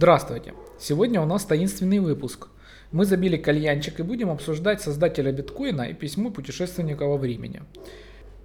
[0.00, 0.54] Здравствуйте!
[0.78, 2.48] Сегодня у нас таинственный выпуск.
[2.90, 7.60] Мы забили кальянчик и будем обсуждать создателя биткоина и письмо путешественника во времени.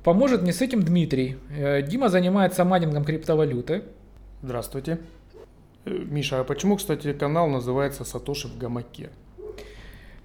[0.04, 1.38] Поможет мне с этим Дмитрий.
[1.50, 3.84] Э, Дима занимается майнингом криптовалюты.
[4.44, 5.00] Здравствуйте.
[5.86, 9.10] Э, Миша, а почему, кстати, канал называется «Сатоши в гамаке»?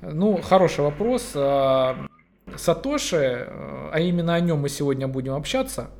[0.02, 1.30] Ну, хороший вопрос.
[1.36, 1.94] Э,
[2.56, 3.46] Сатоши,
[3.92, 5.90] а именно о нем мы сегодня будем общаться,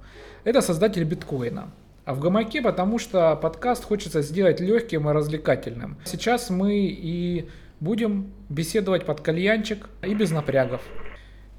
[0.42, 1.70] это создатель биткоина.
[2.10, 5.96] А в гамаке, потому что подкаст хочется сделать легким и развлекательным.
[6.05, 10.80] Сейчас мы и будем беседовать под кальянчик и без напрягов.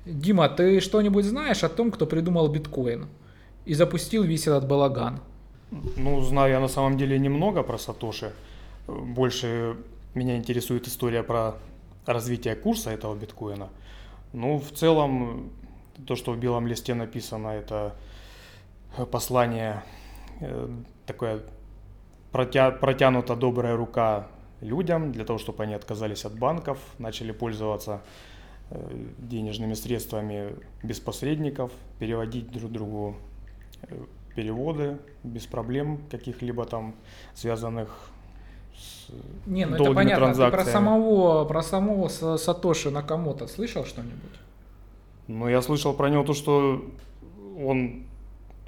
[0.05, 3.07] Дима, ты что-нибудь знаешь о том, кто придумал биткоин
[3.63, 5.21] и запустил весь этот балаган?
[5.95, 8.33] Ну, знаю я на самом деле немного про Сатоши.
[8.87, 9.77] Больше
[10.15, 11.55] меня интересует история про
[12.05, 13.69] развитие курса этого биткоина.
[14.33, 15.49] Ну, в целом,
[16.05, 17.95] то, что в белом листе написано, это
[19.11, 19.83] послание
[21.05, 21.41] такая
[22.31, 24.27] протя, протянута добрая рука
[24.61, 28.01] людям для того, чтобы они отказались от банков, начали пользоваться
[28.69, 33.15] э, денежными средствами без посредников, переводить друг другу
[33.83, 33.95] э,
[34.35, 36.95] переводы без проблем каких-либо там
[37.33, 38.11] связанных
[38.77, 39.09] с
[39.45, 40.33] Не, ну это понятно.
[40.33, 44.39] Ты про самого, про самого Сатоши Накамото слышал что-нибудь?
[45.27, 46.85] Ну, я слышал про него то, что
[47.57, 48.05] он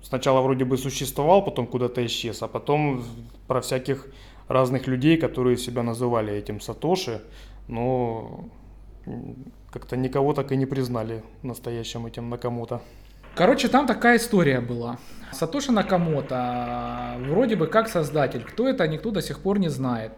[0.04, 3.04] сначала вроде бы существовал, потом куда-то исчез, а потом
[3.48, 4.08] про всяких
[4.48, 7.22] разных людей, которые себя называли этим Сатоши,
[7.68, 8.46] но
[9.72, 12.82] как-то никого так и не признали настоящим этим Накамото.
[13.36, 15.00] Короче, там такая история была.
[15.32, 20.12] Сатоши Накамото, вроде бы как создатель, кто это, никто до сих пор не знает.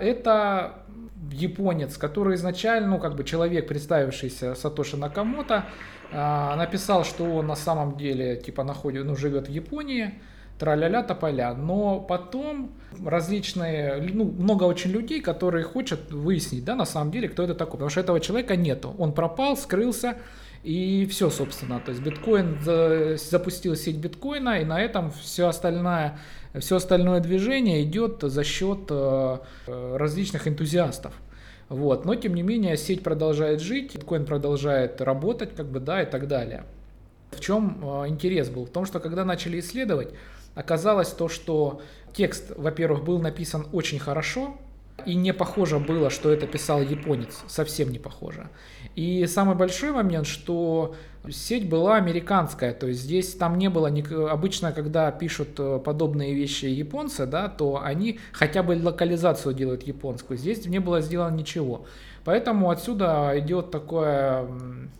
[0.00, 0.84] Это
[1.32, 5.66] японец, который изначально, ну, как бы человек, представившийся Сатоши Накамото,
[6.12, 10.14] а, написал, что он на самом деле, типа, находит, ну, живет в Японии,
[10.58, 11.54] траля-ля, тополя.
[11.54, 12.72] Но потом
[13.04, 17.72] различные, ну, много очень людей, которые хотят выяснить, да, на самом деле, кто это такой.
[17.72, 18.94] Потому что этого человека нету.
[18.98, 20.16] Он пропал, скрылся,
[20.62, 21.80] и все, собственно.
[21.80, 22.58] То есть биткоин
[23.16, 26.18] запустил сеть биткоина, и на этом все остальное,
[26.58, 31.14] все остальное движение идет за счет э, различных энтузиастов.
[31.68, 32.04] Вот.
[32.04, 36.28] Но тем не менее сеть продолжает жить, биткоин продолжает работать, как бы, да, и так
[36.28, 36.64] далее.
[37.30, 38.66] В чем э, интерес был?
[38.66, 40.10] В том, что когда начали исследовать,
[40.54, 41.80] оказалось то, что
[42.12, 44.58] текст, во-первых, был написан очень хорошо,
[45.06, 48.48] и не похоже было, что это писал японец, совсем не похоже.
[48.96, 50.94] И самый большой момент, что
[51.30, 54.02] сеть была американская, то есть здесь там не было, ни...
[54.28, 60.38] обычно когда пишут э, подобные вещи японцы, да, то они хотя бы локализацию делают японскую,
[60.38, 61.84] здесь не было сделано ничего.
[62.24, 64.46] Поэтому отсюда идет такое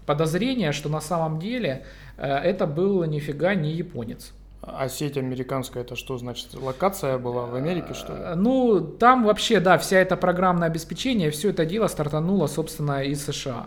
[0.07, 1.85] подозрение, что на самом деле
[2.17, 4.33] э, это был нифига не японец.
[4.63, 6.55] А сеть американская это что значит?
[6.55, 8.21] Локация была в Америке, что ли?
[8.37, 13.67] Ну, там вообще, да, вся эта программное обеспечение, все это дело стартануло, собственно, из США.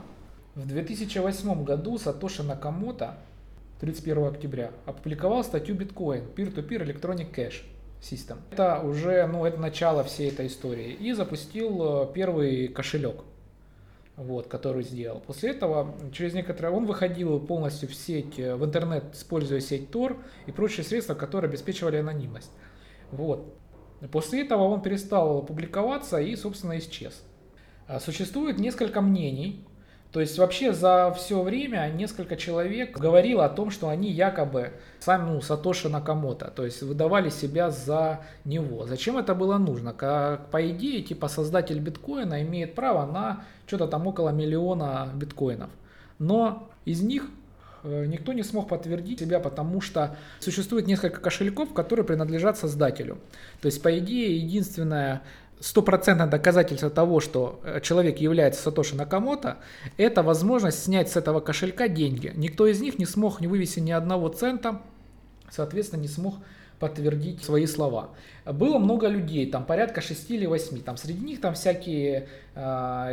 [0.56, 3.16] В 2008 году Сатоши Накамото,
[3.80, 7.64] 31 октября, опубликовал статью Bitcoin Peer-to-Peer Electronic Cash
[8.00, 8.38] System.
[8.52, 10.92] Это уже, ну, это начало всей этой истории.
[10.92, 13.24] И запустил э, первый кошелек
[14.16, 15.20] вот, который сделал.
[15.20, 20.18] После этого, через некоторое, он выходил полностью в сеть, э, в интернет, используя сеть Tor
[20.46, 22.52] и прочие средства, которые обеспечивали анонимность.
[23.12, 23.58] Вот.
[24.12, 27.24] После этого он перестал публиковаться и, собственно, исчез.
[27.88, 29.66] А существует несколько мнений
[30.14, 35.32] то есть вообще за все время несколько человек говорило о том, что они якобы сами
[35.32, 38.86] ну, Сатоши Накамото, то есть выдавали себя за него.
[38.86, 39.92] Зачем это было нужно?
[39.92, 45.72] Как, по идее, типа создатель биткоина имеет право на что-то там около миллиона биткоинов.
[46.20, 47.26] Но из них
[47.84, 53.18] э, никто не смог подтвердить себя, потому что существует несколько кошельков, которые принадлежат создателю.
[53.62, 55.24] То есть, по идее, единственное
[55.64, 59.60] стопроцентное доказательство того, что э, человек является Сатоши Накамото,
[59.96, 62.34] это возможность снять с этого кошелька деньги.
[62.36, 64.82] Никто из них не смог не вывести ни одного цента,
[65.50, 66.36] соответственно, не смог
[66.84, 68.10] подтвердить свои слова.
[68.46, 72.62] Было много людей, там порядка 6 или 8, там среди них там всякие э,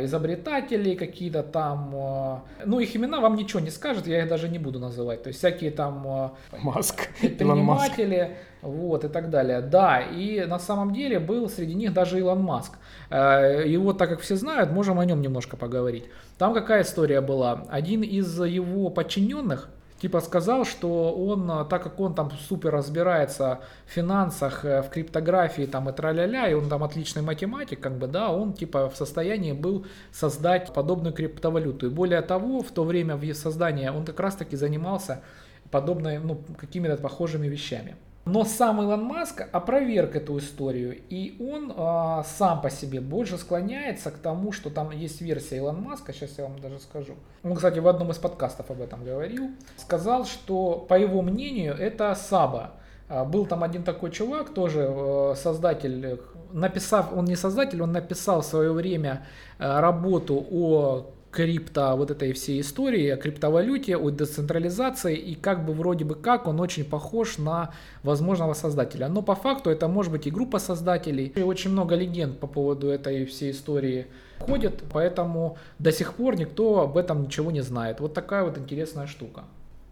[0.03, 4.59] изобретатели какие-то там, э, ну их имена вам ничего не скажут, я их даже не
[4.59, 6.29] буду называть, то есть всякие там э,
[6.63, 9.61] Маск, предприниматели, вот и так далее.
[9.61, 12.73] Да, и на самом деле был среди них даже Илон Маск.
[13.09, 16.03] Э, его, так как все знают, можем о нем немножко поговорить.
[16.37, 17.65] Там какая история была?
[17.69, 19.69] Один из его подчиненных,
[20.01, 24.89] типа сказал, что он, э, так как он там супер разбирается в финансах, э, в
[24.89, 28.95] криптографии там и траля-ля, и он там отличный математик, как бы, да, он типа в
[28.95, 31.85] состоянии был создать подобную криптовалюту.
[31.85, 35.21] И более того, в то время в создании он как раз таки занимался
[35.69, 37.95] подобной, ну, какими-то похожими вещами.
[38.25, 44.11] Но сам Илон Маск опроверг эту историю, и он э, сам по себе больше склоняется
[44.11, 47.15] к тому, что там есть версия Илон Маска, сейчас я вам даже скажу.
[47.43, 49.49] Он, кстати, в одном из подкастов об этом говорил.
[49.77, 52.73] Сказал, что, по его мнению, это Саба.
[53.09, 56.21] А, был там один такой чувак, тоже э, создатель,
[56.51, 59.25] написав, он не создатель, он написал в свое время
[59.57, 66.05] работу о крипто вот этой всей истории, о криптовалюте, о децентрализации и как бы вроде
[66.05, 67.73] бы как он очень похож на
[68.03, 69.07] возможного создателя.
[69.07, 71.31] Но по факту это может быть и группа создателей.
[71.35, 74.07] И очень много легенд по поводу этой всей истории
[74.39, 77.99] ходит, поэтому до сих пор никто об этом ничего не знает.
[77.99, 79.43] Вот такая вот интересная штука.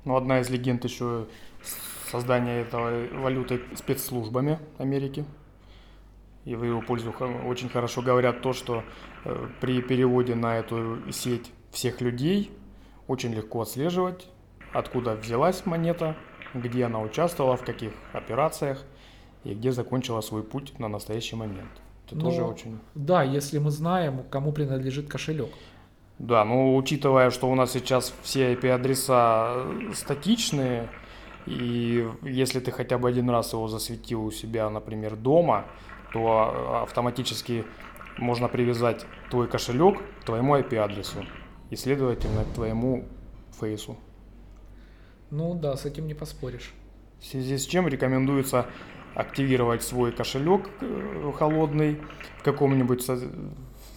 [0.05, 1.27] Ну, одна из легенд еще
[2.11, 5.23] создание этой валюты спецслужбами Америки.
[6.45, 7.13] И в его пользу
[7.45, 8.83] очень хорошо говорят то, что
[9.59, 12.51] при переводе на эту сеть всех людей
[13.07, 14.27] очень легко отслеживать,
[14.73, 16.15] откуда взялась монета,
[16.53, 18.83] где она участвовала, в каких операциях
[19.43, 21.69] и где закончила свой путь на настоящий момент.
[22.05, 22.79] Это но, тоже очень...
[22.95, 25.49] Да, если мы знаем, кому принадлежит кошелек.
[26.17, 30.89] Да, но учитывая, что у нас сейчас все IP-адреса э, статичные,
[31.45, 35.65] и если ты хотя бы один раз его засветил у себя, например, дома,
[36.11, 37.63] то а, автоматически
[38.19, 41.25] можно привязать твой кошелек к твоему IP-адресу
[41.69, 43.05] и, следовательно, к твоему
[43.59, 43.97] фейсу.
[45.31, 46.73] Ну да, с этим не поспоришь.
[47.19, 48.65] В связи с чем рекомендуется
[49.15, 51.99] активировать свой кошелек э, холодный
[52.37, 53.19] в каком-нибудь со-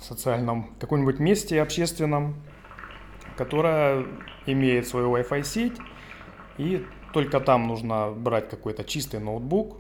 [0.00, 2.36] социальном, каком-нибудь месте общественном,
[3.36, 4.06] которое
[4.46, 5.78] имеет свою Wi-Fi сеть,
[6.58, 9.78] и только там нужно брать какой-то чистый ноутбук,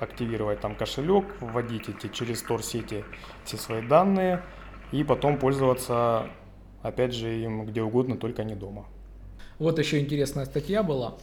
[0.00, 3.04] активировать там кошелек, вводить эти через Tor-сети
[3.44, 4.42] все свои данные
[4.92, 6.28] и потом пользоваться,
[6.82, 8.86] опять же, им где угодно, только не дома.
[9.58, 11.14] Вот еще интересная статья была.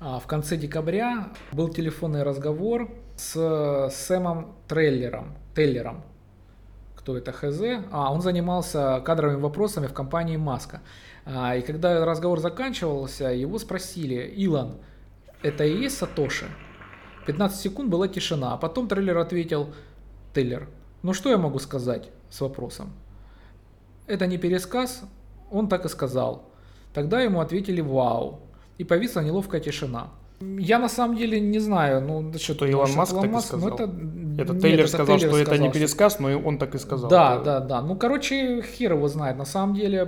[0.00, 6.02] А, в конце декабря был телефонный разговор с Сэмом Трейлером, Теллером.
[6.96, 7.84] Кто это ХЗ?
[7.90, 10.80] А, он занимался кадровыми вопросами в компании Маска.
[11.26, 14.78] А, и когда разговор заканчивался, его спросили, Илон,
[15.42, 16.46] это и есть Сатоши?
[17.26, 19.68] 15 секунд была тишина, а потом трейлер ответил,
[20.34, 20.68] Тейлер,
[21.02, 22.92] ну что я могу сказать с вопросом?
[24.06, 25.02] Это не пересказ,
[25.50, 26.50] он так и сказал.
[26.92, 28.40] Тогда ему ответили «Вау!»
[28.78, 30.10] и повисла неловкая тишина.
[30.40, 33.68] Я на самом деле не знаю, ну что, что Илон Маск так Маск, и сказал.
[33.68, 33.84] Ну, это,
[34.42, 36.78] это нет, Тейлер это сказал, Тейлер что сказал, это не пересказ, но он так и
[36.78, 37.08] сказал.
[37.08, 37.80] Да, да, да.
[37.80, 39.38] Ну, короче, хер его знает.
[39.38, 40.04] На самом деле,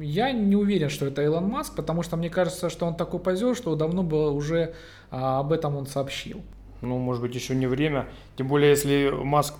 [0.00, 3.54] я не уверен, что это Илон Маск, потому что мне кажется, что он такой позер,
[3.56, 4.74] что давно бы уже
[5.10, 6.42] а, об этом он сообщил.
[6.80, 8.08] Ну, может быть, еще не время.
[8.36, 9.54] Тем более, если Маск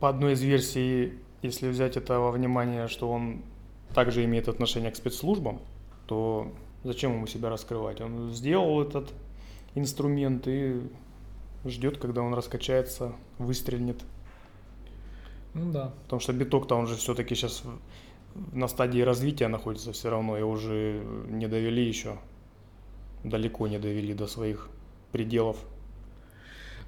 [0.00, 3.42] по одной из версий, если взять это во внимание, что он
[3.94, 5.60] также имеет отношение к спецслужбам,
[6.06, 6.52] то
[6.84, 8.00] зачем ему себя раскрывать?
[8.00, 9.12] Он сделал этот
[9.74, 10.80] инструмент и
[11.64, 14.02] ждет, когда он раскачается, выстрелит.
[15.54, 15.92] Ну да.
[16.04, 17.62] Потому что биток-то он же все-таки сейчас
[18.52, 22.18] на стадии развития находится все равно, и уже не довели еще,
[23.24, 24.68] далеко не довели до своих
[25.12, 25.56] пределов.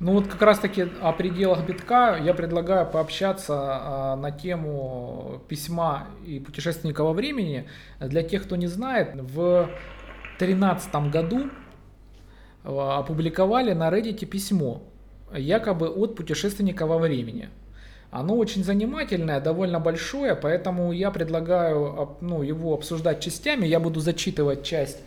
[0.01, 6.07] Ну вот как раз таки о пределах битка я предлагаю пообщаться а, на тему письма
[6.25, 7.69] и путешественника во времени.
[7.99, 9.69] Для тех, кто не знает, в
[10.39, 11.51] 2013 году
[12.63, 14.85] а, опубликовали на Reddit письмо,
[15.35, 17.49] якобы от путешественника во времени.
[18.11, 23.67] Оно очень занимательное, довольно большое, поэтому я предлагаю ну, его обсуждать частями.
[23.67, 24.99] Я буду зачитывать часть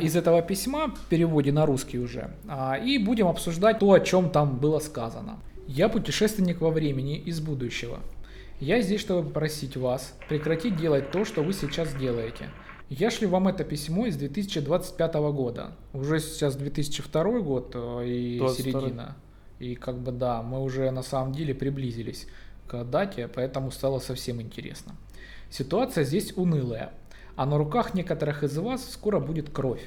[0.00, 4.30] из этого письма, в переводе на русский уже, а, и будем обсуждать то, о чем
[4.30, 5.38] там было сказано.
[5.66, 8.00] Я путешественник во времени из будущего.
[8.60, 12.50] Я здесь, чтобы попросить вас прекратить делать то, что вы сейчас делаете.
[12.90, 15.72] Я шлю вам это письмо из 2025 года.
[15.92, 18.72] Уже сейчас 2002 год э, и 22.
[18.72, 19.16] середина.
[19.58, 22.26] И как бы да, мы уже на самом деле приблизились
[22.66, 24.94] к дате, поэтому стало совсем интересно.
[25.50, 26.92] Ситуация здесь унылая
[27.36, 29.82] а на руках некоторых из вас скоро будет кровь.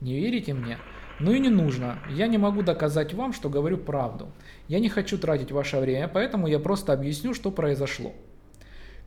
[0.00, 0.78] Не верите мне?
[1.20, 1.98] Ну и не нужно.
[2.10, 4.28] Я не могу доказать вам, что говорю правду.
[4.68, 8.12] Я не хочу тратить ваше время, поэтому я просто объясню, что произошло.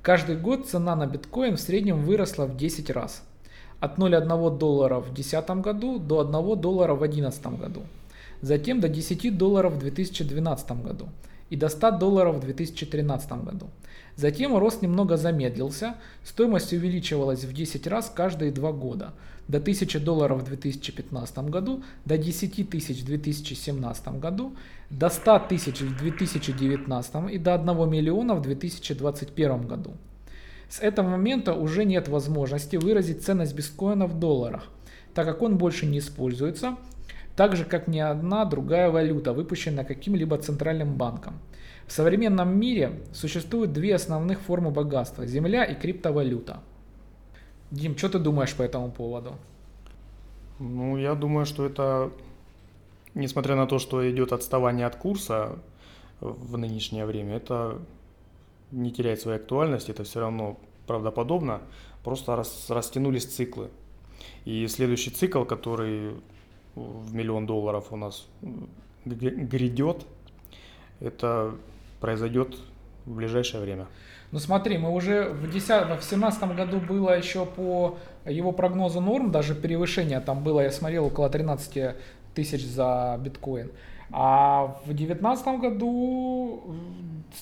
[0.01, 3.23] Каждый год цена на биткоин в среднем выросла в 10 раз.
[3.79, 7.83] От 0,1 доллара в 2010 году до 1 доллара в 2011 году.
[8.41, 11.10] Затем до 10 долларов в 2012 году
[11.50, 13.70] и до 100 долларов в 2013 году.
[14.15, 19.13] Затем рост немного замедлился, стоимость увеличивалась в 10 раз каждые два года,
[19.48, 24.56] до 1000 долларов в 2015 году, до 10 тысяч в 2017 году,
[24.89, 29.94] до 100 тысяч в 2019 и до 1 миллиона в 2021 году.
[30.70, 34.67] С этого момента уже нет возможности выразить ценность биткоина в долларах,
[35.13, 36.75] так как он больше не используется,
[37.38, 41.39] так же как ни одна другая валюта, выпущенная каким-либо центральным банком.
[41.86, 46.63] В современном мире существуют две основных формы богатства– земля и криптовалюта.
[47.70, 49.36] Дим, что ты думаешь по этому поводу?
[50.58, 52.12] Ну, я думаю, что это,
[53.13, 55.60] несмотря на то, что идет отставание от курса
[56.20, 57.79] в нынешнее время, это
[58.72, 61.62] не теряет своей актуальности, это все равно правдоподобно,
[62.03, 63.70] просто рас, растянулись циклы.
[64.46, 66.13] И следующий цикл, который
[66.77, 68.27] в миллион долларов у нас
[69.05, 70.05] грядет,
[71.00, 71.55] это
[72.00, 72.55] произойдет
[73.05, 73.88] в ближайшее время.
[74.31, 79.31] Ну смотри, мы уже в 10, в 17 году было еще по его прогнозу норм,
[79.31, 81.96] даже превышение там было, я смотрел, около 13
[82.36, 83.72] тысяч за биткоин.
[84.12, 86.75] А в 2019 году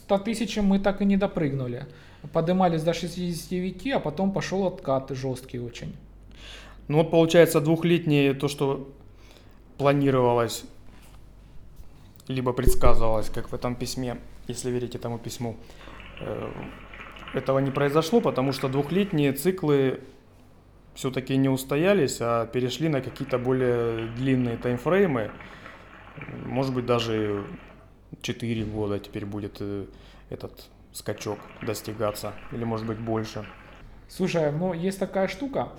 [0.06, 1.86] 100 тысяч мы так и не допрыгнули.
[2.34, 5.96] Подымались до 69, а потом пошел откат жесткий очень.
[6.88, 8.88] Ну вот получается двухлетнее то, что
[9.78, 10.66] планировалось,
[12.28, 14.18] либо предсказывалось, как в этом письме,
[14.48, 15.58] если верить этому письму,
[16.20, 16.52] э,
[17.34, 20.00] этого не произошло, потому что двухлетние циклы
[20.94, 25.32] все-таки не устоялись, а перешли на какие-то более длинные таймфреймы.
[26.46, 27.46] Может быть, даже
[28.22, 29.86] 4 года теперь будет э,
[30.30, 33.46] этот скачок достигаться, или может быть больше.
[34.08, 35.70] Слушай, ну есть такая штука,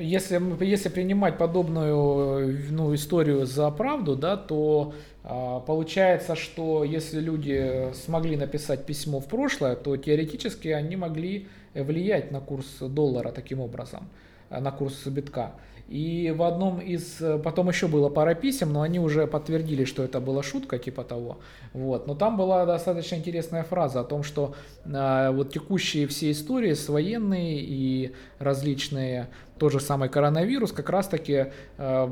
[0.00, 7.92] если, если принимать подобную ну, историю за правду, да, то а, получается, что если люди
[7.94, 14.08] смогли написать письмо в прошлое, то теоретически они могли влиять на курс доллара таким образом,
[14.50, 15.52] на курс битка.
[15.90, 20.20] И в одном из, потом еще было пара писем, но они уже подтвердили, что это
[20.20, 21.40] была шутка типа того.
[21.72, 22.06] Вот.
[22.06, 24.54] Но там была достаточно интересная фраза о том, что
[24.84, 31.06] э, вот текущие все истории с военные и различные, тот же самый коронавирус, как раз
[31.06, 32.08] таки э,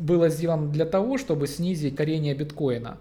[0.00, 2.96] было сделано для того, чтобы снизить корение биткоина.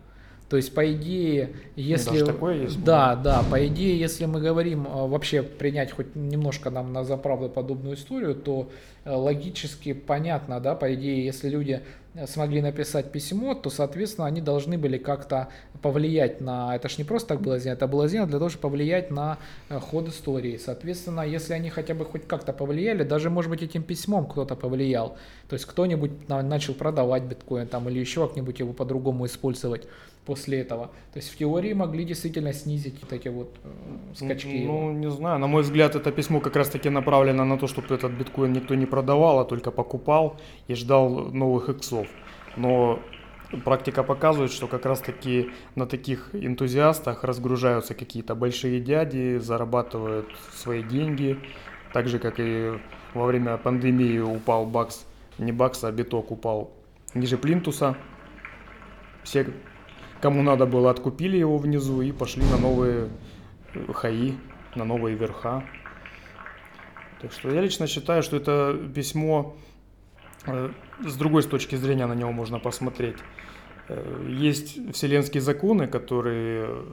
[0.49, 2.11] То есть, по идее, если...
[2.11, 2.83] Даже такое есть?
[2.83, 7.49] Да, да, по идее, если мы говорим а, вообще принять хоть немножко нам на заправду
[7.49, 11.81] подобную историю, то э, логически понятно, да, по идее, если люди
[12.25, 15.49] смогли написать письмо, то, соответственно, они должны были как-то
[15.81, 16.75] повлиять на...
[16.75, 19.37] Это ж не просто так было сделано, это было сделано для того, чтобы повлиять на
[19.69, 20.57] э, ход истории.
[20.57, 25.17] Соответственно, если они хотя бы хоть как-то повлияли, даже, может быть, этим письмом кто-то повлиял,
[25.47, 29.87] то есть кто-нибудь начал продавать биткоин там или еще как-нибудь его по-другому использовать,
[30.27, 30.87] после этого.
[31.13, 34.65] То есть в теории могли действительно снизить вот эти вот э, скачки.
[34.65, 35.39] Ну, не знаю.
[35.39, 38.85] На мой взгляд, это письмо как раз-таки направлено на то, чтобы этот биткоин никто не
[38.97, 40.37] продавал, а только покупал
[40.67, 42.07] и ждал новых иксов.
[42.55, 42.99] Но
[43.63, 51.37] практика показывает, что как раз-таки на таких энтузиастах разгружаются какие-то большие дяди, зарабатывают свои деньги.
[51.93, 52.79] Так же, как и
[53.13, 55.05] во время пандемии упал бакс,
[55.37, 56.71] не бакс, а биток упал
[57.13, 57.95] ниже плинтуса.
[59.23, 59.45] Все
[60.21, 63.09] Кому надо было, откупили его внизу и пошли на новые
[63.93, 64.33] хаи,
[64.73, 65.63] на новые верха.
[67.21, 69.55] Так что я лично считаю, что это письмо,
[70.45, 70.71] э,
[71.05, 73.17] с другой точки зрения на него можно посмотреть.
[73.89, 76.85] Э, есть вселенские законы, которые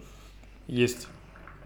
[0.66, 1.08] есть,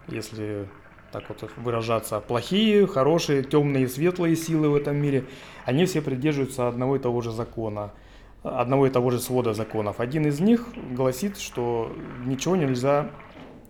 [0.08, 0.68] если
[1.12, 5.24] так вот выражаться, плохие, хорошие, темные, светлые силы в этом мире,
[5.64, 7.92] они все придерживаются одного и того же закона–
[8.42, 10.00] одного и того же свода законов.
[10.00, 11.92] Один из них гласит, что
[12.24, 13.10] ничего нельзя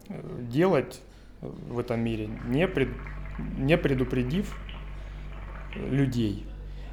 [0.09, 1.01] э, делать
[1.41, 2.89] в этом мире, не, пред,
[3.57, 4.57] не предупредив
[5.75, 6.47] людей.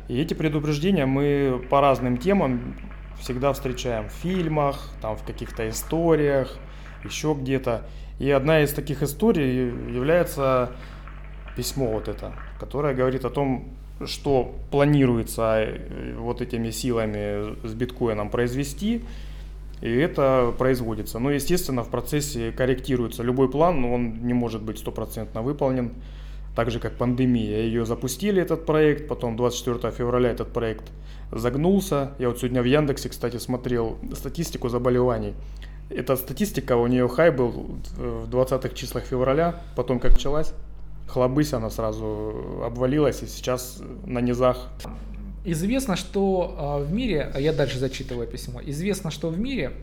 [0.07, 2.75] И эти предупреждения мы по разным темам
[3.19, 6.57] всегда встречаем в фильмах, там в каких-то историях,
[7.03, 7.85] еще где-то.
[8.19, 10.71] И одна из таких историй является
[11.55, 13.69] письмо вот это, которое говорит о том,
[14.05, 19.03] что планируется э, вот этими силами с биткоином произвести,
[19.81, 21.19] и это производится.
[21.19, 25.91] Но, естественно, в процессе корректируется любой план, но он не может быть стопроцентно выполнен.
[26.55, 27.63] Так же, как пандемия.
[27.63, 30.83] Ее запустили, этот проект, потом 24 февраля этот проект
[31.31, 32.13] загнулся.
[32.17, 35.33] Я вот сегодня в Яндексе, кстати, смотрел статистику заболеваний.
[35.89, 37.51] Эта статистика, у нее хай был
[37.97, 40.53] в 20-х числах февраля, потом как началась,
[41.07, 44.69] хлобысь, она сразу обвалилась и сейчас на низах.
[45.43, 49.73] Известно, что а, в мире, а я дальше зачитываю письмо, известно, что в мире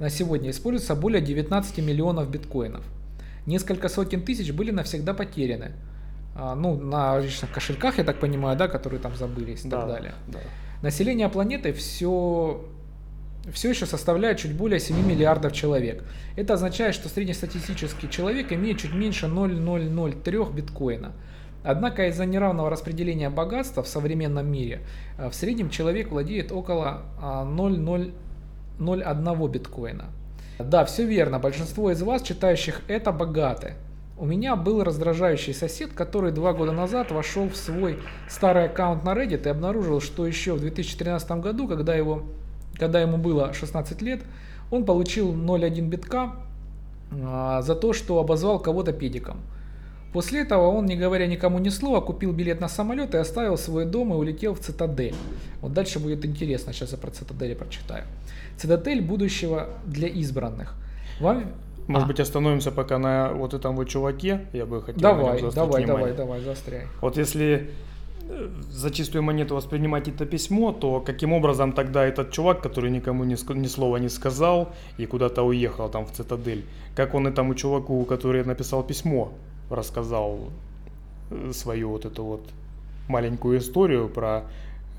[0.00, 2.82] на сегодня используется более 19 миллионов биткоинов.
[3.44, 5.72] Несколько сотен тысяч были навсегда потеряны.
[6.34, 9.88] А, ну, на различных кошельках, я так понимаю, да, которые там забылись и да, так
[9.88, 10.14] далее.
[10.28, 10.38] Да.
[10.82, 12.64] Население планеты все
[13.50, 16.04] все еще составляет чуть более 7 миллиардов человек.
[16.36, 21.10] Это означает, что среднестатистический человек имеет чуть меньше 0,003 биткоина.
[21.64, 24.80] Однако из-за неравного распределения богатства в современном мире
[25.18, 30.06] э, в среднем человек владеет около 0,001 биткоина.
[30.58, 33.74] Да, все верно, большинство из вас, читающих это, богаты.
[34.22, 37.98] У меня был раздражающий сосед, который два года назад вошел в свой
[38.28, 42.22] старый аккаунт на Reddit и обнаружил, что еще в 2013 году, когда, его,
[42.76, 44.20] когда ему было 16 лет,
[44.70, 46.34] он получил 0,1 битка
[47.20, 49.40] а, за то, что обозвал кого-то педиком.
[50.12, 53.86] После этого он, не говоря никому ни слова, купил билет на самолет и оставил свой
[53.86, 55.16] дом и улетел в Цитадель.
[55.60, 58.04] Вот дальше будет интересно, сейчас я про Цитадель прочитаю.
[58.56, 60.76] Цитадель будущего для избранных.
[61.18, 61.54] Вам...
[61.86, 62.08] Может а.
[62.08, 65.86] быть остановимся пока на вот этом вот чуваке, я бы хотел Давай, давай, внимание.
[65.86, 66.86] давай, давай, застряй.
[67.00, 67.70] Вот если
[68.28, 73.24] э, за чистую монету воспринимать это письмо, то каким образом тогда этот чувак, который никому
[73.24, 78.04] ни, ни слова не сказал и куда-то уехал там в цитадель, как он этому чуваку,
[78.04, 79.32] который написал письмо,
[79.70, 80.38] рассказал
[81.30, 82.48] э, свою вот эту вот
[83.08, 84.44] маленькую историю про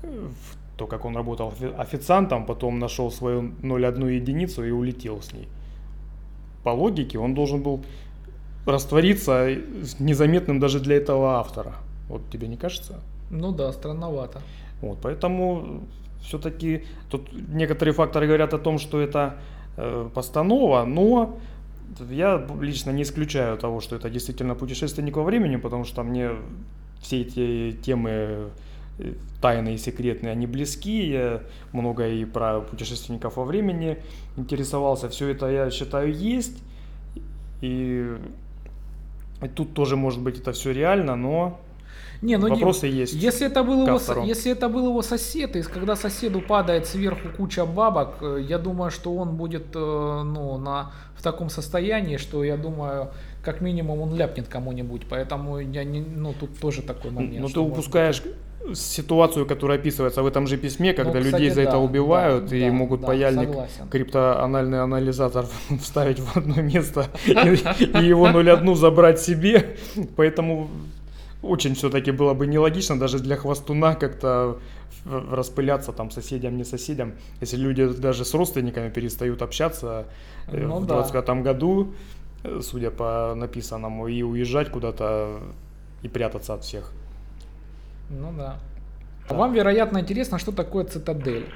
[0.02, 0.28] э,
[0.76, 5.48] то, как он работал официантом, потом нашел свою 0,1 единицу и улетел с ней.
[6.64, 7.84] По логике он должен был
[8.66, 9.48] раствориться
[9.98, 11.74] незаметным даже для этого автора.
[12.08, 13.00] Вот тебе не кажется?
[13.30, 14.40] Ну да, странновато.
[14.80, 15.82] Вот, поэтому
[16.22, 19.36] все-таки тут некоторые факторы говорят о том, что это
[19.76, 21.38] э, постанова, но
[22.10, 26.30] я лично не исключаю того, что это действительно путешественник во времени, потому что мне
[27.00, 28.50] все эти темы
[29.40, 31.10] тайные и секретные, они близки.
[31.10, 33.98] Я много и про путешественников во времени
[34.36, 35.08] интересовался.
[35.08, 36.62] Все это, я считаю, есть.
[37.60, 38.16] И
[39.54, 41.60] тут тоже, может быть, это все реально, но
[42.22, 43.14] не, ну Вопросы не, есть.
[43.14, 47.66] Если это, был его, если это был его сосед, и когда соседу падает сверху куча
[47.66, 52.56] бабок, э, я думаю, что он будет э, ну, на, в таком состоянии, что я
[52.56, 53.10] думаю,
[53.42, 55.02] как минимум он ляпнет кому-нибудь.
[55.10, 57.40] Поэтому я не, ну, тут тоже такой момент.
[57.40, 58.34] Ну, ты упускаешь быть...
[58.72, 62.46] ситуацию, которая описывается в этом же письме, когда ну, кстати, людей за да, это убивают
[62.46, 63.88] да, и да, могут да, паяльник согласен.
[63.90, 65.46] криптоанальный анализатор
[65.80, 69.76] вставить в одно место и его 0,1 забрать себе.
[70.16, 70.70] Поэтому
[71.42, 74.58] очень все-таки было бы нелогично даже для хвостуна как-то
[75.04, 77.12] распыляться там соседям, не соседям.
[77.42, 80.06] Если люди даже с родственниками перестают общаться
[80.46, 81.34] э, ну, в да.
[81.34, 81.92] году,
[82.42, 85.40] э, судя по написанному, и уезжать куда-то
[86.02, 86.92] и прятаться от всех.
[88.10, 88.58] Ну да.
[89.28, 89.34] да.
[89.34, 91.46] Вам, вероятно, интересно, что такое цитадель.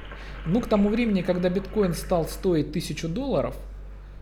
[0.46, 3.54] Ну, к тому времени, когда биткоин стал стоить тысячу долларов,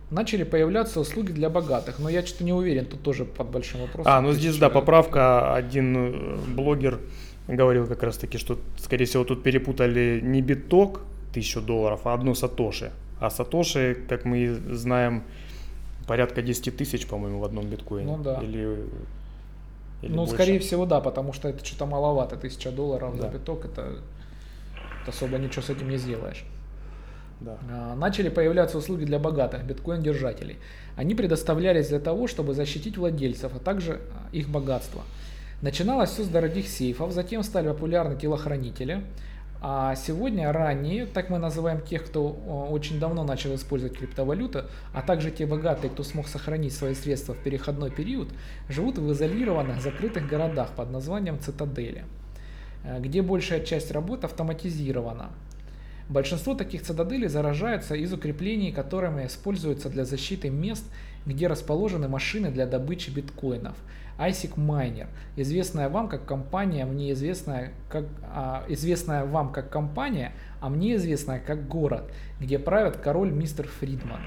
[0.09, 1.99] начали появляться услуги для богатых.
[1.99, 4.11] Но я что-то не уверен, тут тоже под большим вопросом.
[4.11, 5.55] А, ну здесь, да, поправка.
[5.55, 6.99] Один э, блогер
[7.47, 11.01] говорил как раз таки, что, скорее всего, тут перепутали не биток,
[11.33, 12.91] тысячу долларов, а одну сатоши.
[13.19, 15.23] А сатоши, как мы знаем,
[16.07, 18.17] порядка 10 тысяч, по-моему, в одном биткоине.
[18.17, 18.39] Ну да.
[18.41, 18.85] Или,
[20.01, 20.33] или ну, больше.
[20.33, 22.37] скорее всего, да, потому что это что-то маловато.
[22.37, 23.23] Тысяча долларов да.
[23.23, 23.99] за биток, это,
[25.01, 26.45] это особо ничего с этим не сделаешь.
[27.39, 27.57] Да.
[27.69, 30.57] А, начали появляться услуги для богатых биткоин-держателей.
[30.95, 35.03] Они предоставлялись для того, чтобы защитить владельцев, а также а, их богатство.
[35.61, 39.03] Начиналось все с дорогих сейфов, затем стали популярны телохранители.
[39.59, 42.29] А сегодня ранее, так мы называем тех, кто
[42.69, 47.39] очень давно начал использовать криптовалюту, а также те богатые, кто смог сохранить свои средства в
[47.39, 48.29] переходной период,
[48.69, 52.05] живут в изолированных закрытых городах под названием цитадели,
[52.83, 55.31] э, где большая часть работы автоматизирована.
[56.07, 60.85] Большинство таких цитаделей заражаются из укреплений, которыми используются для защиты мест,
[61.25, 63.75] где расположены машины для добычи биткоинов.
[64.17, 70.69] ISIC Miner, известная вам как компания, мне известная, как, а, известная вам как компания, а
[70.69, 72.03] мне известная как город,
[72.39, 74.21] где правит король мистер Фридман.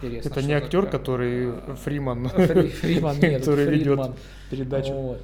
[0.00, 0.98] Интересно, Это не актер, такое?
[0.98, 1.52] который
[1.84, 4.10] Фриман, Фриман нет, который ведет
[4.50, 4.92] передачу.
[4.92, 5.22] Вот.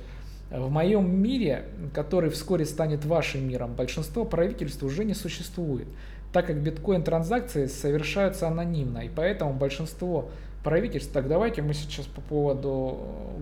[0.51, 5.89] В моем мире, который вскоре станет вашим миром, большинство правительств уже не существует,
[6.33, 10.31] так как биткоин-транзакции совершаются анонимно, и поэтому большинство
[10.63, 11.13] правительств...
[11.13, 12.99] Так давайте мы сейчас по поводу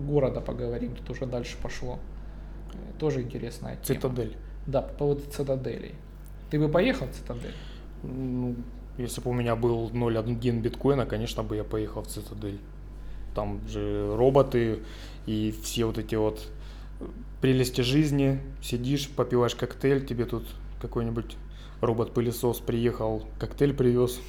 [0.07, 1.99] города поговорим, тут уже дальше пошло.
[2.99, 3.99] Тоже интересная тема.
[3.99, 4.37] Цитадель.
[4.67, 5.95] Да, по поводу цитаделей.
[6.49, 7.55] Ты бы поехал в цитадель?
[8.03, 8.55] Ну,
[8.97, 12.59] если бы у меня был 0,1 биткоина, конечно бы я поехал в цитадель.
[13.33, 14.79] Там же роботы
[15.25, 16.47] и все вот эти вот
[17.41, 20.45] прелести жизни, сидишь, попиваешь коктейль, тебе тут
[20.81, 21.37] какой-нибудь
[21.79, 24.19] робот-пылесос приехал, коктейль привез.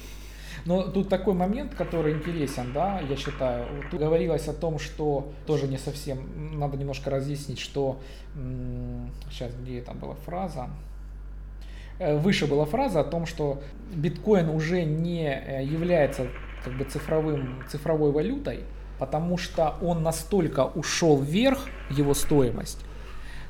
[0.65, 3.65] Но тут такой момент, который интересен, да, я считаю.
[3.91, 7.99] Тут говорилось о том, что тоже не совсем, надо немножко разъяснить, что
[9.29, 10.69] сейчас где там была фраза,
[11.99, 13.61] э, выше была фраза о том, что
[13.93, 16.27] биткоин уже не э, является
[16.63, 18.61] как бы цифровым, цифровой валютой,
[18.99, 22.79] потому что он настолько ушел вверх, его стоимость,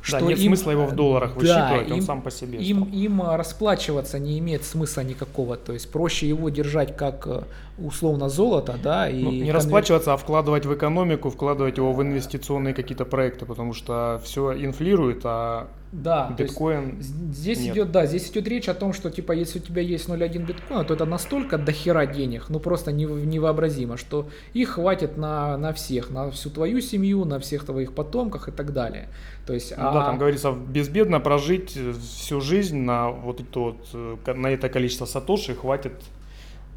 [0.04, 2.60] что да, нет им, смысла его в долларах да, высчитывать, он им- сам по себе.
[2.60, 5.56] Им, им а, расплачиваться не имеет смысла никакого.
[5.56, 7.44] То есть проще его держать как э,
[7.78, 12.02] условно золото, да, и Ну, не конвер- расплачиваться, а вкладывать в экономику, вкладывать его в
[12.02, 16.97] инвестиционные какие-то проекты, потому что все инфлирует, а Да, биткоин...
[16.99, 17.73] здесь нет.
[17.75, 20.84] идет, да, здесь идет речь о том, что типа если у тебя есть 0,1 биткоина,
[20.84, 26.10] то это настолько дохера денег, ну просто нев- невообразимо, что их хватит на, на всех,
[26.10, 29.08] на всю твою семью, на всех твоих потомках и так далее.
[29.45, 33.60] То есть, Ну да, а- там говорится, безбедно прожить э, всю жизнь на вот это
[33.60, 35.93] вот, э, на это количество сатоши хватит,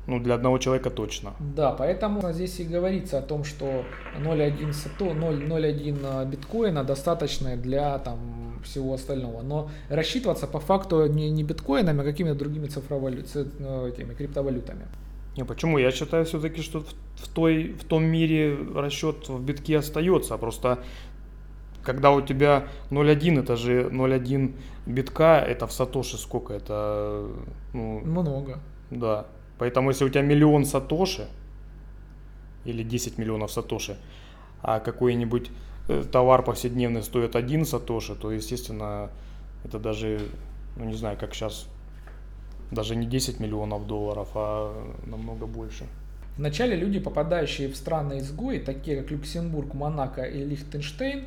[0.06, 1.32] ну, для одного человека точно.
[1.56, 3.84] Да, поэтому здесь и говорится о том, что
[4.24, 9.42] 0,1 сато, 0, 0,1 а, биткоина достаточно для там, всего остального.
[9.42, 14.86] Но рассчитываться по факту не, не биткоинами, а какими-то другими цифровалю- ци- э, этими, криптовалютами.
[15.36, 15.78] Не, почему?
[15.78, 20.36] Я считаю все-таки, что в, в той, в том мире расчет в битке остается.
[20.38, 20.78] Просто
[21.82, 24.52] когда у тебя 0,1, это же 0,1
[24.86, 26.54] битка, это в сатоши сколько?
[26.54, 27.26] Это,
[27.74, 28.58] ну, Много.
[28.90, 29.26] да.
[29.58, 31.26] Поэтому если у тебя миллион сатоши,
[32.64, 33.96] или 10 миллионов сатоши,
[34.62, 35.50] а какой-нибудь
[35.88, 39.10] э, товар повседневный стоит 1 сатоши, то, естественно,
[39.64, 40.20] это даже,
[40.76, 41.68] ну не знаю, как сейчас,
[42.70, 45.86] даже не 10 миллионов долларов, а намного больше.
[46.36, 51.24] Вначале люди, попадающие в страны изгои, такие как Люксембург, Монако и Лихтенштейн,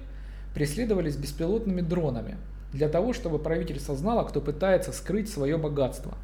[0.54, 2.38] преследовались беспилотными дронами
[2.74, 6.16] для того, чтобы правительство знало, кто пытается скрыть свое богатство.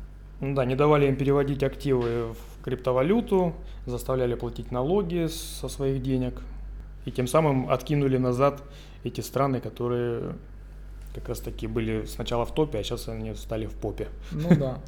[0.42, 3.54] Ну да, не давали им переводить активы в криптовалюту,
[3.86, 6.42] заставляли платить налоги со своих денег.
[7.06, 8.64] И тем самым откинули назад
[9.04, 10.36] эти страны, которые
[11.14, 14.10] как раз таки были сначала в топе, а сейчас они стали в попе.
[14.32, 14.80] Ну да.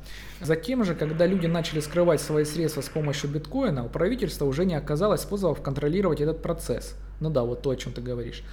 [0.41, 4.75] Затем же, когда люди начали скрывать свои средства с помощью биткоина, у правительства уже не
[4.75, 6.95] оказалось способов контролировать этот процесс.
[7.21, 8.43] Ну да, вот то, о чем ты говоришь.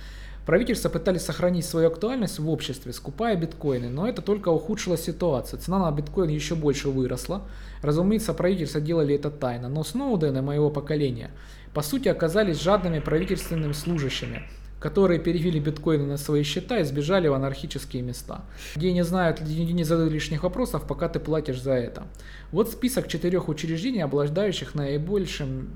[0.46, 5.58] Правительства пытались сохранить свою актуальность в обществе, скупая биткоины, но это только ухудшило ситуацию.
[5.58, 7.42] Цена на биткоин еще больше выросла.
[7.80, 11.30] Разумеется, правительства делали это тайно, но Сноуден и моего поколения
[11.72, 14.42] по сути оказались жадными правительственными служащими,
[14.80, 18.44] которые перевели биткоины на свои счета и сбежали в анархические места,
[18.76, 22.04] где не знают, где не задают лишних вопросов, пока ты платишь за это.
[22.52, 25.68] Вот список четырех учреждений, обладающих наибольшим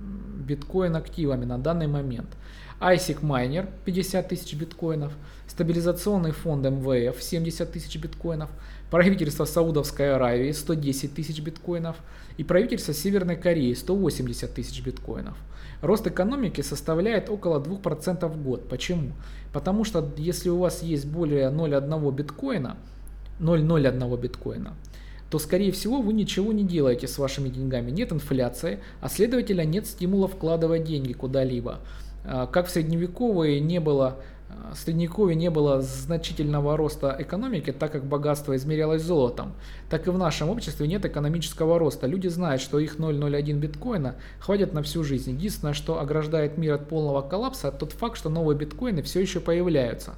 [0.47, 2.29] биткоин-активами на данный момент.
[2.81, 5.13] ISIC Miner 50 тысяч биткоинов,
[5.49, 8.51] стабилизационный фонд МВФ 70 тысяч биткоинов,
[8.91, 11.97] правительство Саудовской Аравии 110 тысяч биткоинов
[12.37, 15.37] и правительство Северной Кореи 180 тысяч биткоинов.
[15.83, 18.69] Рост экономики составляет около 2% в год.
[18.69, 19.13] Почему?
[19.53, 22.77] Потому что если у вас есть более 0,1 биткоина,
[23.41, 24.75] 0,01 биткоина,
[25.31, 27.91] то скорее всего вы ничего не делаете с вашими деньгами.
[27.91, 31.81] Нет инфляции, а следовательно нет стимула вкладывать деньги куда-либо.
[32.25, 37.93] А, Как в средневековые не было а, в средневековье не было значительного роста экономики, так
[37.93, 39.53] как богатство измерялось золотом,
[39.91, 42.07] так и в нашем обществе нет экономического роста.
[42.07, 45.33] Люди знают, что их 0,01 биткоина хватит на всю жизнь.
[45.33, 50.15] Единственное, что ограждает мир от полного коллапса, тот факт, что новые биткоины все еще появляются.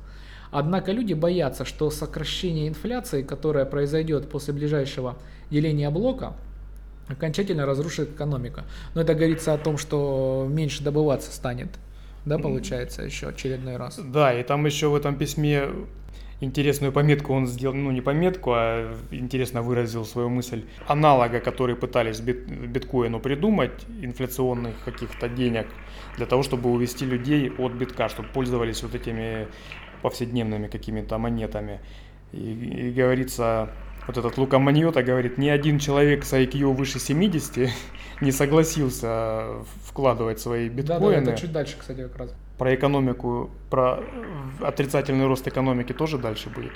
[0.53, 5.17] Однако люди боятся, что сокращение инфляции, которое произойдет после ближайшего
[5.51, 6.35] деления блока,
[7.09, 8.63] окончательно разрушит экономику.
[8.95, 11.69] Но это говорится о том, что меньше добываться станет.
[12.25, 13.99] Да, получается, еще очередной раз.
[13.99, 15.69] Да, и там еще в этом письме
[16.41, 20.65] интересную пометку он сделал, ну не пометку, а интересно выразил свою мысль.
[20.87, 25.67] Аналога, который пытались бит, биткоину придумать, инфляционных каких-то денег,
[26.17, 29.49] для того, чтобы увести людей от битка, чтобы пользовались вот этими
[30.03, 31.81] повседневными какими-то монетами.
[32.33, 33.71] И, и говорится,
[34.07, 37.71] вот этот Лука Маньота говорит, ни один человек с IQ выше 70
[38.21, 39.45] не согласился
[39.85, 41.29] вкладывать свои Да, да, биткоины.
[41.31, 42.35] это чуть дальше, кстати, как раз.
[42.59, 44.03] Про экономику, про
[44.61, 46.73] отрицательный рост экономики тоже дальше будет.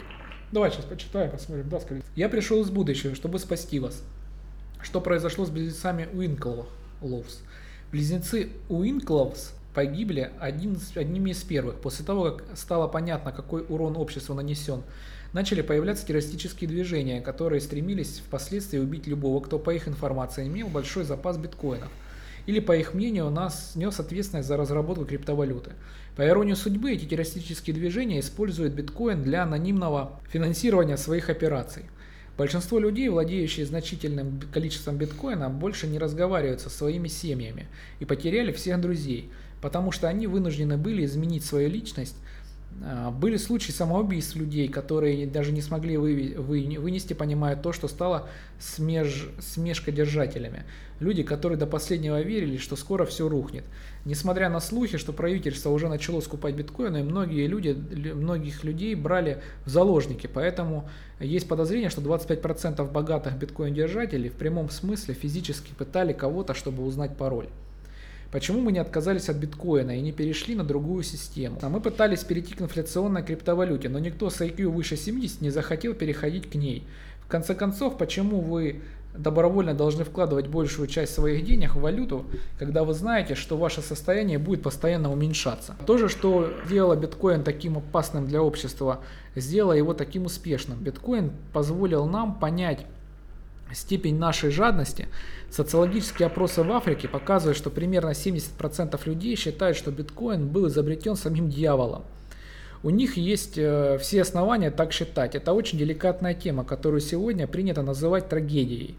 [0.52, 1.68] Давай сейчас почитаем, посмотрим.
[1.68, 2.06] Да, скажите.
[2.14, 4.02] Я пришел из будущего, чтобы спасти вас.
[4.80, 7.42] Что произошло с близнецами Уинкловс?
[7.90, 11.76] Близнецы Уинкловс погибли один, одними из первых.
[11.76, 14.82] После того, как стало понятно, какой урон обществу нанесен,
[15.34, 21.04] начали появляться террористические движения, которые стремились впоследствии убить любого, кто, по их информации, имел большой
[21.04, 21.90] запас биткоинов.
[22.46, 25.72] Или, по их мнению, нас нес ответственность за разработку криптовалюты.
[26.16, 31.84] По иронии судьбы, эти террористические движения используют биткоин для анонимного финансирования своих операций.
[32.36, 37.66] Большинство людей, владеющие значительным количеством биткоина, больше не разговаривают со своими семьями
[37.98, 42.16] и потеряли всех друзей, потому что они вынуждены были изменить свою личность
[43.12, 50.64] были случаи самоубийств людей, которые даже не смогли вынести, понимая то, что стало смеж, смешкодержателями.
[51.00, 53.64] Люди, которые до последнего верили, что скоро все рухнет.
[54.04, 57.70] Несмотря на слухи, что правительство уже начало скупать биткоины, многие люди,
[58.12, 60.26] многих людей брали в заложники.
[60.26, 60.88] Поэтому
[61.20, 67.48] есть подозрение, что 25% богатых биткоин-держателей в прямом смысле физически пытали кого-то, чтобы узнать пароль.
[68.34, 71.56] Почему мы не отказались от биткоина и не перешли на другую систему?
[71.62, 75.94] А мы пытались перейти к инфляционной криптовалюте, но никто с IQ выше 70 не захотел
[75.94, 76.84] переходить к ней.
[77.24, 78.80] В конце концов, почему вы
[79.16, 82.26] добровольно должны вкладывать большую часть своих денег в валюту,
[82.58, 85.76] когда вы знаете, что ваше состояние будет постоянно уменьшаться.
[85.86, 88.98] То же, что сделало биткоин таким опасным для общества,
[89.36, 90.80] сделало его таким успешным.
[90.80, 92.84] Биткоин позволил нам понять
[93.74, 95.08] степень нашей жадности,
[95.50, 101.48] социологические опросы в Африке показывают, что примерно 70% людей считают, что биткоин был изобретен самим
[101.48, 102.04] дьяволом.
[102.82, 105.34] У них есть э, все основания так считать.
[105.34, 108.96] Это очень деликатная тема, которую сегодня принято называть трагедией.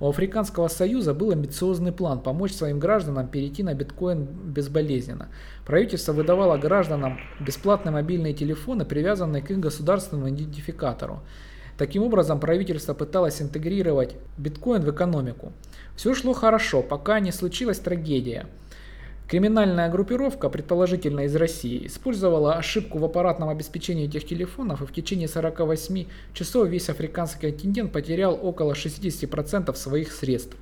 [0.00, 5.28] У Африканского союза был амбициозный план помочь своим гражданам перейти на биткоин безболезненно.
[5.64, 11.22] Правительство выдавало гражданам бесплатные мобильные телефоны, привязанные к их государственному идентификатору.
[11.76, 15.52] Таким образом, правительство пыталось интегрировать биткоин в экономику.
[15.96, 18.46] Все шло хорошо, пока не случилась трагедия.
[19.28, 25.28] Криминальная группировка, предположительно из России, использовала ошибку в аппаратном обеспечении этих телефонов, и в течение
[25.28, 30.56] 48 часов весь африканский континент потерял около 60% своих средств.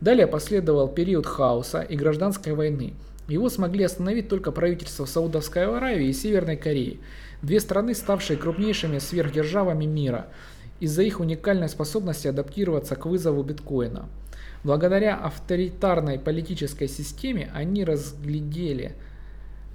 [0.00, 2.94] Далее последовал период хаоса и гражданской войны.
[3.28, 7.00] Его смогли остановить только правительства Саудовской Аравии и Северной Кореи,
[7.42, 10.26] две страны, ставшие крупнейшими сверхдержавами мира–
[10.82, 14.08] из-за их уникальной способности адаптироваться к вызову биткоина.
[14.64, 18.96] Благодаря авторитарной политической системе они разглядели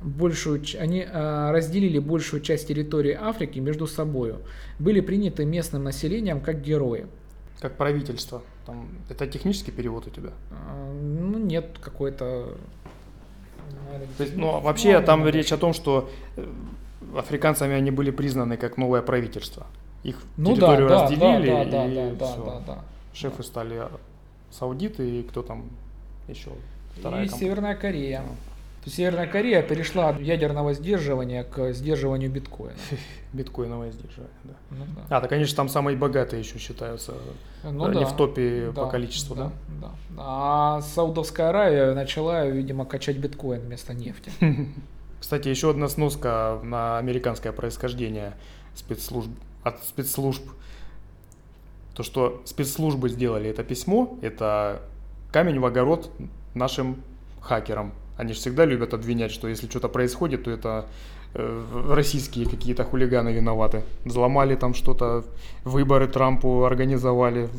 [0.01, 4.36] большую, они э, разделили большую часть территории Африки между собой,
[4.79, 7.07] были приняты местным населением как герои.
[7.62, 8.41] Как правительство.
[8.65, 10.31] Там, это технический перевод у тебя?
[10.51, 12.57] А, ну нет, какой-то.
[14.17, 16.45] То есть, ну, вообще ну, там речь о том, что э,
[17.15, 19.67] африканцами они были признаны как новое правительство
[20.03, 22.45] их ну, территорию да, разделили, да, да, и да, да, все.
[22.45, 22.80] Да, да,
[23.13, 23.84] Шефы стали
[24.51, 25.69] саудиты и кто там
[26.27, 26.51] еще?
[26.95, 27.45] Вторая и компания.
[27.49, 28.23] Северная Корея.
[28.88, 32.78] То есть Северная Корея перешла от ядерного сдерживания к сдерживанию биткоина.
[33.34, 34.54] Биткоиновое сдерживание, да.
[34.69, 35.17] Ну, да.
[35.17, 37.13] А, да, конечно, там самые богатые еще считаются.
[37.65, 39.89] Ну, да, не в топе да, по количеству, да, да?
[39.89, 39.91] Да.
[40.17, 44.32] А Саудовская Аравия начала, видимо, качать биткоин вместо нефти.
[45.19, 48.36] Кстати, еще одна сноска на американское происхождение
[48.73, 49.32] спецслужб
[49.63, 50.43] от спецслужб.
[51.93, 54.82] То, что спецслужбы сделали это письмо, это
[55.34, 56.10] камень в огород
[56.54, 57.04] нашим
[57.41, 57.91] хакерам.
[58.17, 60.86] Они же всегда любят обвинять, что если что-то происходит, то это
[61.34, 63.84] э, российские какие-то хулиганы виноваты.
[64.06, 65.23] Взломали там что-то,
[65.63, 67.49] выборы Трампу организовали.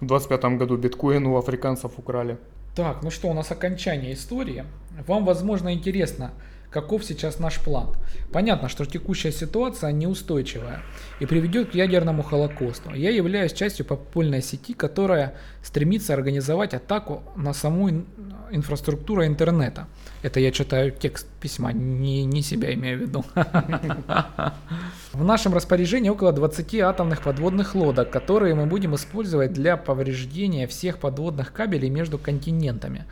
[0.00, 2.38] В 25 году биткоин у африканцев украли.
[2.76, 4.64] Так, ну что, у нас окончание истории.
[5.06, 6.30] Вам, возможно, интересно,
[6.70, 7.88] каков сейчас наш план.
[8.32, 10.82] Понятно, что текущая ситуация неустойчивая
[11.18, 12.94] и приведет к ядерному холокосту.
[12.94, 18.04] Я являюсь частью подпольной сети, которая стремится организовать атаку на саму
[18.50, 19.86] инфраструктуру интернета.
[20.22, 23.24] Это я читаю текст письма, не, не себя имею в виду.
[25.12, 30.98] В нашем распоряжении около 20 атомных подводных лодок, которые мы будем использовать для повреждения всех
[30.98, 33.04] подводных кабелей между континентами.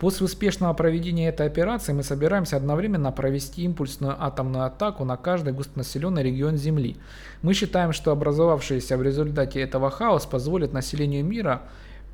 [0.00, 6.22] После успешного проведения этой операции мы собираемся одновременно провести импульсную атомную атаку на каждый густонаселенный
[6.22, 6.96] регион Земли.
[7.42, 11.64] Мы считаем, что образовавшийся в результате этого хаос позволит населению мира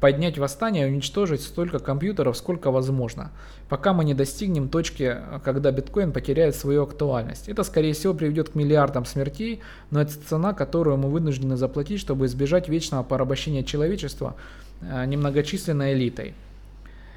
[0.01, 3.31] поднять восстание и уничтожить столько компьютеров, сколько возможно,
[3.69, 7.49] пока мы не достигнем точки, когда биткоин потеряет свою актуальность.
[7.49, 12.27] Это, скорее всего, приведет к миллиардам смертей, но это цена, которую мы вынуждены заплатить, чтобы
[12.27, 14.37] избежать вечного порабощения человечества
[14.81, 16.35] э, немногочисленной элитой.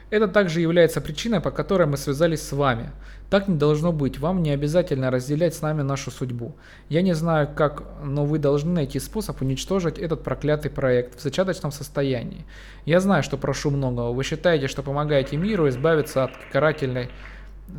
[0.09, 2.91] Это также является причиной, по которой мы связались с вами.
[3.29, 6.55] Так не должно быть, вам не обязательно разделять с нами нашу судьбу.
[6.89, 11.71] Я не знаю как, но вы должны найти способ уничтожить этот проклятый проект в зачаточном
[11.71, 12.45] состоянии.
[12.85, 14.13] Я знаю, что прошу многого.
[14.13, 17.09] Вы считаете, что помогаете миру избавиться от карательной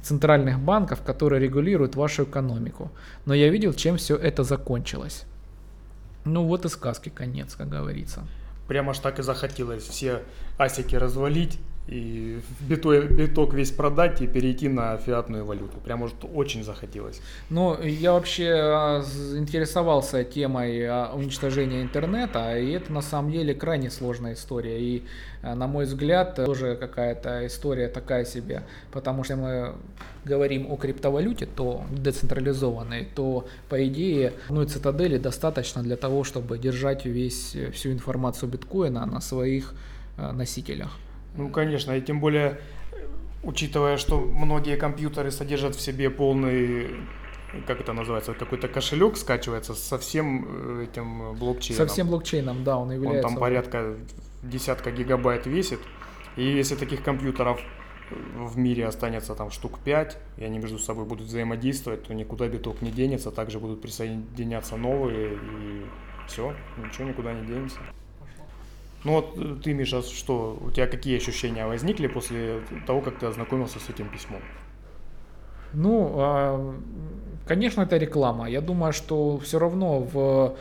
[0.02, 2.92] центральных банков, которые регулируют вашу экономику.
[3.26, 5.24] Но я видел, чем все это закончилось.
[6.24, 8.24] Ну вот и сказки конец, как говорится.
[8.68, 10.22] Прямо аж так и захотелось все
[10.58, 11.58] асики развалить,
[11.90, 15.78] и биток, весь продать и перейти на фиатную валюту.
[15.84, 17.20] Прям может очень захотелось.
[17.50, 19.04] Ну, я вообще а,
[19.36, 24.80] интересовался темой а, уничтожения интернета, и это на самом деле крайне сложная история.
[24.80, 25.02] И,
[25.42, 29.74] а, на мой взгляд, тоже какая-то история такая себе, потому что мы
[30.24, 36.56] говорим о криптовалюте, то децентрализованной, то по идее ну и цитадели достаточно для того, чтобы
[36.56, 39.74] держать весь, всю информацию биткоина на своих
[40.16, 40.96] носителях.
[41.36, 42.60] Ну, конечно, и тем более,
[43.42, 46.88] учитывая, что многие компьютеры содержат в себе полный
[47.66, 51.88] как это называется, какой-то кошелек скачивается со всем э, этим блокчейном.
[51.88, 53.26] Со всем блокчейном, да, он является.
[53.26, 53.96] Он там порядка
[54.42, 55.80] десятка гигабайт весит.
[56.36, 57.60] И если таких компьютеров
[58.10, 62.82] в мире останется там штук 5, и они между собой будут взаимодействовать, то никуда биток
[62.82, 65.84] не денется, также будут присоединяться новые, и
[66.26, 67.78] все, ничего никуда не денется.
[69.04, 73.26] Ну вот э, ты, Миша, что, у тебя какие ощущения возникли после того, как ты
[73.26, 74.42] ознакомился с этим письмом?
[75.72, 76.74] Ну, а,
[77.46, 78.50] конечно, это реклама.
[78.50, 80.56] Я думаю, что все равно в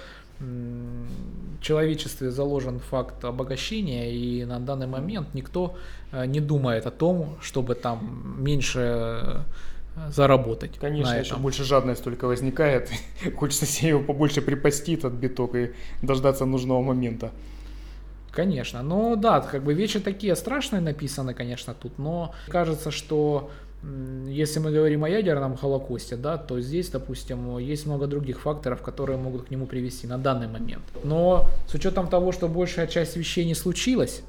[1.62, 5.76] человечестве заложен факт обогащения, и на данный момент никто
[6.14, 9.42] э, не думает о том, чтобы там меньше э,
[10.10, 10.78] заработать.
[10.80, 12.90] Конечно, еще больше жадность только возникает.
[13.36, 15.72] Хочется себе его побольше припасти, этот биток, и
[16.02, 17.32] дождаться нужного момента.
[18.32, 18.82] Конечно.
[18.82, 23.50] Ну да, как бы вещи такие страшные написаны, конечно, тут, но кажется, что
[24.28, 29.18] если мы говорим о ядерном холокосте, да, то здесь, допустим, есть много других факторов, которые
[29.18, 30.84] могут к нему привести на данный момент.
[31.04, 34.22] Но с учетом того, что большая часть вещей не случилась,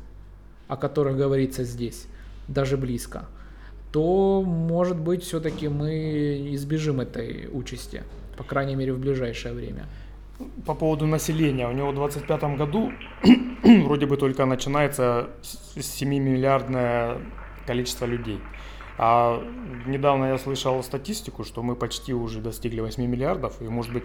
[0.68, 2.06] о которых говорится здесь,
[2.46, 3.24] даже близко,
[3.90, 8.04] то, может быть, все-таки мы избежим этой участи,
[8.36, 9.86] по крайней мере, в ближайшее время
[10.66, 11.68] по поводу населения.
[11.68, 12.92] У него в 2025 году
[13.84, 15.30] вроде бы только начинается
[15.76, 17.18] 7-миллиардное
[17.66, 18.40] количество людей.
[18.98, 19.42] А
[19.86, 24.04] недавно я слышал статистику, что мы почти уже достигли 8 миллиардов, и может быть,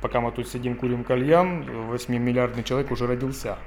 [0.00, 3.58] пока мы тут сидим, курим кальян, 8-миллиардный человек уже родился.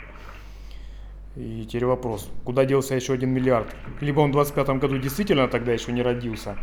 [1.35, 3.67] И теперь вопрос, куда делся еще один миллиард?
[4.01, 6.57] Либо он в 25 году действительно тогда еще не родился,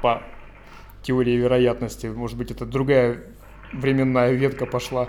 [0.00, 0.22] по
[1.02, 3.22] теории вероятности, может быть, это другая
[3.72, 5.08] временная ветка пошла,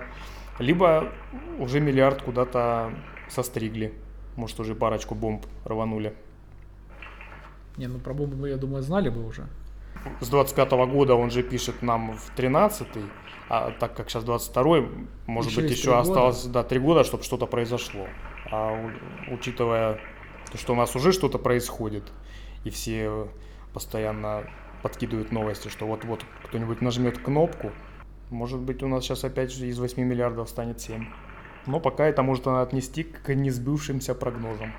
[0.60, 1.12] либо
[1.60, 2.94] уже миллиард куда-то
[3.28, 3.94] состригли.
[4.36, 6.14] Может, уже парочку бомб рванули.
[7.78, 9.48] Не, ну про бомбы мы, я думаю, знали бы уже.
[10.22, 13.04] С 25 -го года он же пишет нам в 13-й,
[13.50, 14.88] а так как сейчас 22-й,
[15.28, 18.08] может еще быть, еще осталось да, 3 года, чтобы что-то произошло.
[18.52, 18.92] А
[19.32, 20.00] учитывая
[20.52, 22.04] то, что у нас уже что-то происходит,
[22.64, 23.28] и все
[23.74, 24.44] постоянно
[24.82, 27.72] подкидывают новости, что вот-вот кто-нибудь нажмет кнопку,
[28.30, 31.06] может быть, у нас сейчас опять же из 8 миллиардов станет 7.
[31.66, 34.74] Но пока это может отнести к несбывшимся прогнозам.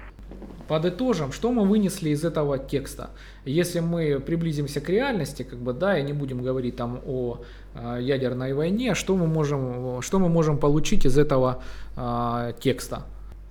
[0.68, 3.10] Подытожим, что мы вынесли из этого текста.
[3.44, 7.40] Если мы приблизимся к реальности, как бы, да, и не будем говорить там о
[7.74, 11.60] э, ядерной войне, что мы можем, что мы можем получить из этого
[11.96, 13.02] э, текста?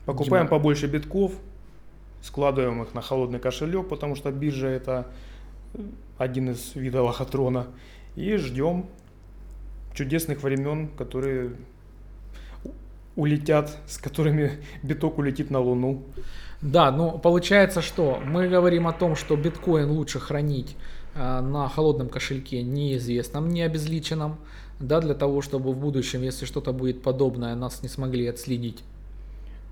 [0.05, 0.57] Покупаем Дима.
[0.57, 1.33] побольше битков,
[2.21, 5.07] складываем их на холодный кошелек, потому что биржа это
[6.17, 7.67] один из видов лохотрона,
[8.15, 8.85] и ждем
[9.99, 11.51] чудесных времен, которые
[13.17, 16.03] улетят, с которыми биток улетит на Луну.
[16.61, 20.77] Да, ну получается, что мы говорим о том, что биткоин лучше хранить
[21.15, 24.37] э, на холодном кошельке неизвестном, не обезличенном,
[24.79, 28.83] да, для того, чтобы в будущем, если что-то будет подобное, нас не смогли отследить.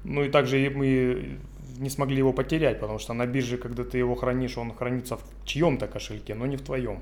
[0.04, 1.38] Ну и также мы
[1.78, 5.24] не смогли его потерять, потому что на бирже, когда ты его хранишь, он хранится в
[5.46, 7.00] чьем-то кошельке, но не в твоем.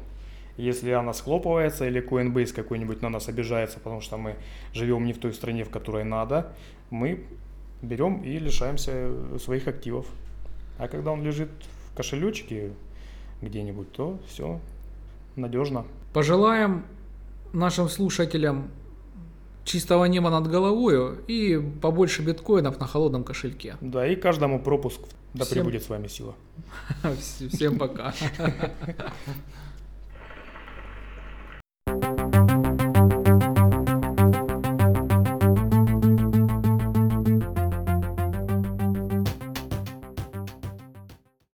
[0.58, 4.36] Если она схлопывается или Coinbase какой-нибудь на нас обижается, потому что мы
[4.74, 6.54] живем не в той стране, в которой надо,
[6.90, 7.26] мы
[7.82, 10.06] берем и лишаемся своих активов.
[10.78, 11.50] А когда он лежит
[11.92, 12.72] в кошелечке
[13.42, 14.60] где-нибудь, то все
[15.36, 15.86] надежно.
[16.14, 16.86] Пожелаем
[17.54, 18.70] нашим слушателям
[19.66, 23.76] чистого неба над головой и побольше биткоинов на холодном кошельке.
[23.82, 25.02] Да, и каждому пропуск.
[25.34, 25.58] Да Всем...
[25.58, 26.36] пребудет с вами сила.
[27.52, 28.14] Всем пока.